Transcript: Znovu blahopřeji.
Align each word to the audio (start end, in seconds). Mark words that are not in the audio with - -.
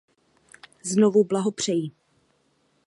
Znovu 0.83 1.23
blahopřeji. 1.23 1.91